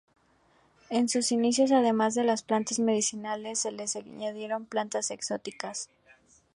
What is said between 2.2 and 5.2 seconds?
las plantas medicinales se les añadieron plantas